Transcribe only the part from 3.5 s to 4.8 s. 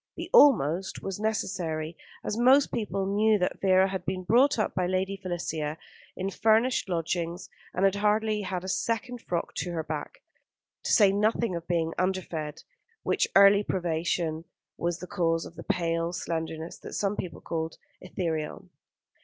Vera had been brought up